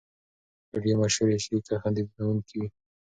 ویډیو 0.71 0.95
مشهورې 1.01 1.37
شي 1.43 1.57
که 1.67 1.73
خندوونکې 1.81 2.55
وي. 2.59 2.67